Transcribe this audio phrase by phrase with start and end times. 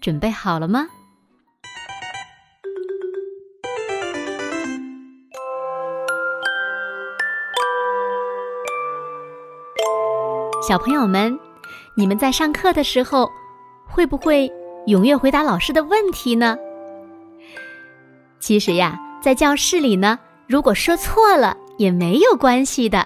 [0.00, 0.86] 准备好了吗，
[10.66, 11.38] 小朋友们？
[11.94, 13.30] 你们在上课的时候，
[13.86, 14.50] 会不会
[14.86, 16.56] 踊跃回答老师的问题呢？
[18.38, 23.04] 其实呀，在教室里呢，如果说错了也没有关系的，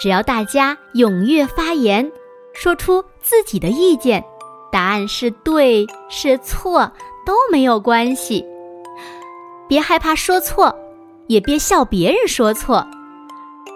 [0.00, 2.10] 只要大家踊跃发言，
[2.52, 4.24] 说出自己的意见。
[4.72, 6.92] 答案是对是错
[7.26, 8.44] 都没有关系，
[9.68, 10.74] 别害怕说错，
[11.26, 12.86] 也别笑别人说错。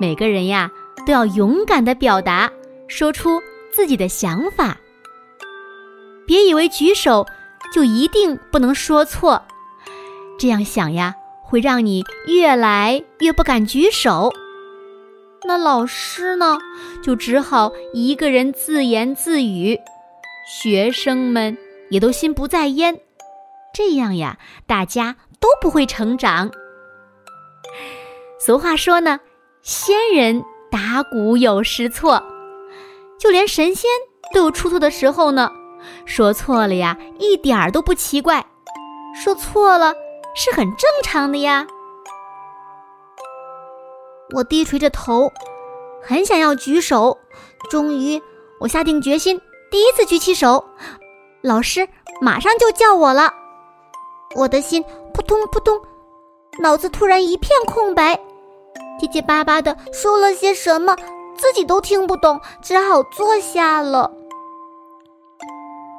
[0.00, 0.70] 每个人呀
[1.06, 2.50] 都要勇敢的表达，
[2.88, 3.40] 说出
[3.72, 4.76] 自己的想法。
[6.26, 7.26] 别以为举手
[7.72, 9.42] 就一定不能说错，
[10.38, 14.32] 这样想呀会让你越来越不敢举手。
[15.44, 16.58] 那老师呢，
[17.02, 19.78] 就只好一个人自言自语。
[20.52, 21.56] 学生们
[21.90, 23.00] 也都心不在焉，
[23.72, 26.50] 这样呀，大家都不会成长。
[28.40, 29.20] 俗话说呢，
[29.62, 32.20] 仙人打鼓有时错，
[33.16, 33.88] 就连神仙
[34.34, 35.52] 都有出错的时候呢。
[36.04, 38.44] 说错了呀，一点儿都不奇怪，
[39.14, 39.94] 说错了
[40.34, 41.64] 是很正常的呀。
[44.34, 45.30] 我低垂着头，
[46.02, 47.16] 很想要举手，
[47.70, 48.20] 终于，
[48.58, 49.40] 我下定决心。
[49.70, 50.64] 第一次举起手，
[51.42, 51.88] 老师
[52.20, 53.32] 马上就叫我了。
[54.34, 55.80] 我的心扑通扑通，
[56.58, 58.18] 脑子突然一片空白，
[58.98, 60.96] 结结巴巴的说了些什么，
[61.36, 64.10] 自己都听不懂，只好坐下了。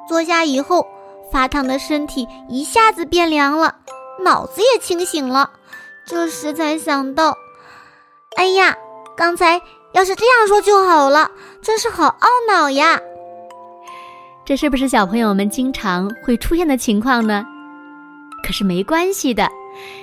[0.10, 0.86] 坐下以后，
[1.32, 3.78] 发烫的身体一下子变凉了，
[4.20, 5.52] 脑子也清醒了。
[6.06, 7.38] 这时才想到，
[8.36, 8.76] 哎呀，
[9.16, 9.62] 刚才
[9.94, 11.32] 要是这样说就好了，
[11.62, 13.00] 真是好懊恼呀。
[14.44, 17.46] 这是不是小朋友们经常会出现的情况呢？
[18.44, 19.48] 可是没关系的，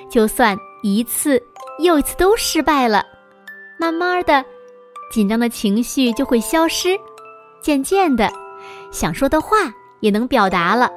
[0.09, 1.43] 就算一次
[1.81, 3.05] 又一次都失败了，
[3.79, 4.45] 慢慢的，
[5.13, 6.97] 紧张的情绪就会消失，
[7.61, 8.31] 渐渐的，
[8.93, 9.57] 想说的话
[10.01, 10.89] 也能表达了。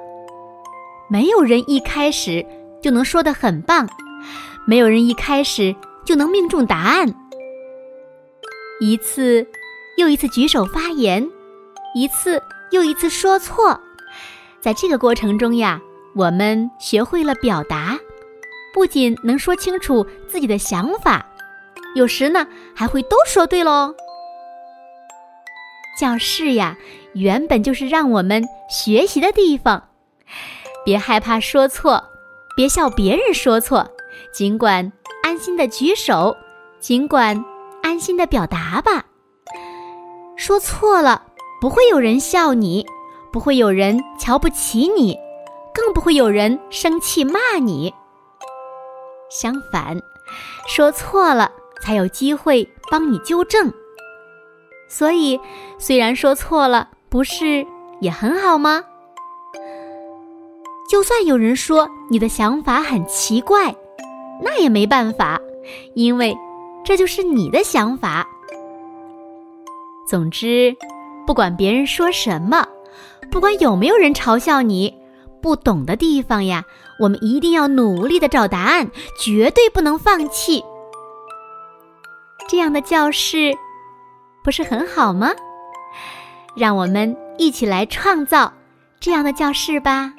[1.09, 2.46] 没有人一开始
[2.81, 3.90] 就能说的很棒，
[4.66, 5.75] 没有人一开始
[6.06, 7.12] 就能命中答案。
[8.80, 9.46] 一次
[9.97, 11.28] 又一次举手发言，
[11.96, 12.41] 一次。
[12.71, 13.79] 又一次说错，
[14.59, 15.79] 在这个过程中呀，
[16.15, 17.99] 我们学会了表达，
[18.73, 21.25] 不仅能说清楚自己的想法，
[21.95, 23.93] 有时呢还会都说对喽。
[25.99, 26.77] 教室呀，
[27.13, 29.89] 原本就是让我们学习的地方，
[30.85, 32.01] 别害怕说错，
[32.55, 33.85] 别笑别人说错，
[34.33, 36.35] 尽管安心的举手，
[36.79, 37.43] 尽管
[37.83, 39.05] 安心的表达吧。
[40.38, 41.23] 说错了。
[41.61, 42.83] 不会有人笑你，
[43.31, 45.16] 不会有人瞧不起你，
[45.72, 47.94] 更不会有人生气骂你。
[49.29, 49.95] 相反，
[50.67, 53.71] 说错了才有机会帮你纠正。
[54.89, 55.39] 所以，
[55.77, 57.63] 虽然说错了，不是
[58.00, 58.83] 也很好吗？
[60.89, 63.73] 就算有人说你的想法很奇怪，
[64.41, 65.39] 那也没办法，
[65.94, 66.35] 因为
[66.83, 68.27] 这就是你的想法。
[70.07, 70.75] 总之。
[71.25, 72.67] 不管别人说什么，
[73.31, 74.93] 不管有没有人嘲笑你，
[75.41, 76.63] 不懂的地方呀，
[76.99, 80.63] 我们一定要努力的找答案，绝对不能放弃。
[82.49, 83.55] 这样的教室
[84.43, 85.31] 不是很好吗？
[86.55, 88.51] 让我们一起来创造
[89.00, 90.12] 这样的教室吧。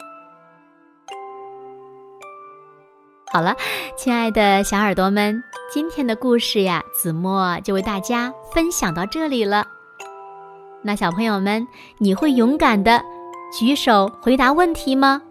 [3.31, 3.55] 好了，
[3.97, 9.67] 亲爱的小耳朵们，今天的故事呀，子墨就为大家分享到这里了。
[10.85, 11.67] 那小朋友们，
[11.99, 13.03] 你会勇敢的
[13.57, 15.23] 举手回答问题吗？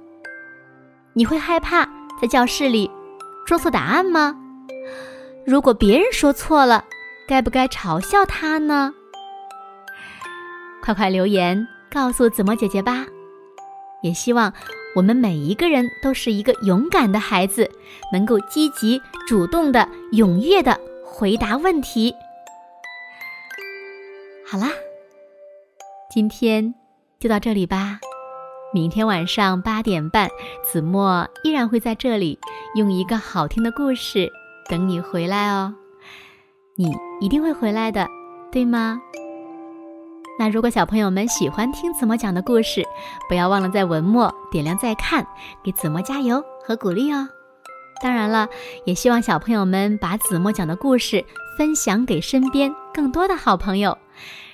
[1.13, 1.85] 你会害怕
[2.21, 2.89] 在教室里
[3.45, 4.33] 说错答案吗？
[5.45, 6.85] 如果别人说错了，
[7.27, 8.93] 该不该嘲笑他呢？
[10.81, 13.05] 快快留言告诉子墨姐姐吧！
[14.01, 14.53] 也希望
[14.95, 17.69] 我们每一个人都是一个勇敢的孩子，
[18.13, 22.15] 能够积极主动的、踊跃的回答问题。
[24.47, 24.69] 好啦。
[26.13, 26.75] 今天
[27.21, 27.97] 就到这里吧，
[28.73, 30.29] 明天晚上八点半，
[30.61, 32.37] 子墨依然会在这里，
[32.75, 34.29] 用一个好听的故事
[34.69, 35.73] 等你回来哦。
[36.75, 38.05] 你一定会回来的，
[38.51, 38.99] 对吗？
[40.37, 42.85] 那如果小朋友们喜欢听子墨讲的故事，
[43.29, 45.25] 不要忘了在文末点亮再看，
[45.63, 47.29] 给子墨加油和鼓励哦。
[48.03, 48.49] 当然了，
[48.83, 51.23] 也希望小朋友们把子墨讲的故事
[51.57, 53.97] 分享给身边更多的好朋友，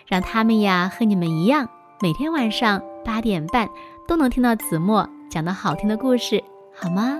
[0.07, 1.69] 让他们呀和你们一样，
[2.01, 3.69] 每天晚上八点半。
[4.07, 6.41] 都能听到子墨讲的好听的故事，
[6.73, 7.19] 好吗？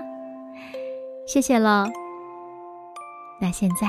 [1.26, 1.84] 谢谢喽。
[3.38, 3.86] 那现在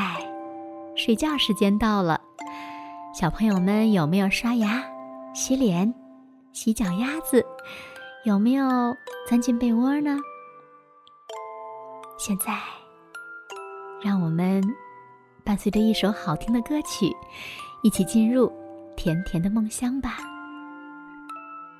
[0.97, 2.19] 睡觉时间到了，
[3.13, 4.83] 小朋友们有没有刷牙、
[5.33, 5.93] 洗脸、
[6.51, 7.45] 洗脚丫子？
[8.25, 8.93] 有没有
[9.29, 10.17] 钻进被窝呢？
[12.17, 12.53] 现在，
[14.01, 14.61] 让我们
[15.45, 17.15] 伴随着一首好听的歌曲，
[17.81, 18.51] 一起进入
[18.99, 20.17] 甜甜的梦乡吧。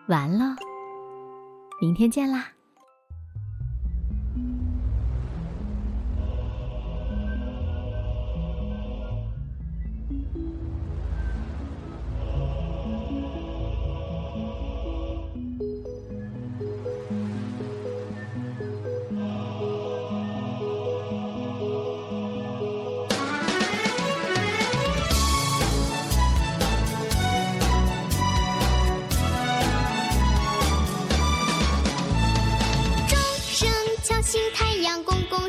[0.08, 0.56] 完了。
[1.82, 2.48] 明天见啦！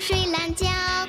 [0.00, 0.99] 睡懒觉。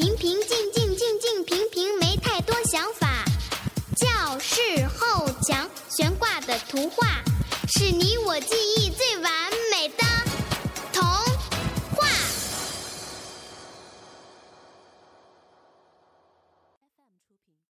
[0.00, 3.22] 平平静静静静平平没太多想法。
[3.96, 7.22] 教室后墙悬挂的图画
[7.68, 9.49] 是你我记忆最完